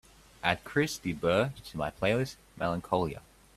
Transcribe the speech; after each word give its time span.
add 0.41 0.63
Chris 0.63 0.97
de 0.97 1.13
Burgh 1.13 1.51
in 1.71 1.77
my 1.77 1.91
playlist 1.91 2.35
melancholia 2.57 3.21